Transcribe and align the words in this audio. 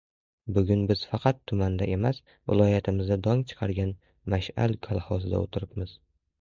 —Bugun 0.53 0.79
biz 0.91 1.03
faqat 1.09 1.43
tumanda 1.51 1.89
emas, 1.97 2.23
viloyatimizda 2.53 3.19
dong 3.29 3.45
chiqargan 3.53 3.95
«Mash’al» 4.35 4.77
kolxozida 4.91 5.47
o‘tiribmiz. 5.47 5.99